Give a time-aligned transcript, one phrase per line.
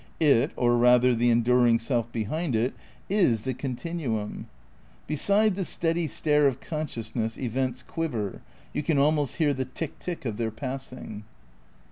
[0.19, 2.73] It, or rather the enduring self behind it,
[3.07, 4.49] is the continuum.
[5.05, 8.41] Beside the steady stare of consciousness events quiver,
[8.73, 11.23] you can almost hear the tick tick of their passing.